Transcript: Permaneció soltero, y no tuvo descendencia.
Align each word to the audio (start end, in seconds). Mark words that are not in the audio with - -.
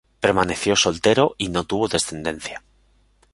Permaneció 0.19 0.75
soltero, 0.75 1.35
y 1.37 1.49
no 1.49 1.63
tuvo 1.63 1.87
descendencia. 1.87 2.63